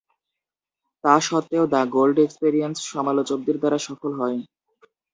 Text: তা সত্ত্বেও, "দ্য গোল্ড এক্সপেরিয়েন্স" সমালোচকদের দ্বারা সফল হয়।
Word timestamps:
তা 1.03 1.13
সত্ত্বেও, 1.19 1.65
"দ্য 1.67 1.81
গোল্ড 1.95 2.17
এক্সপেরিয়েন্স" 2.21 2.77
সমালোচকদের 2.87 3.55
দ্বারা 3.59 3.79
সফল 3.87 4.11
হয়। 4.19 4.39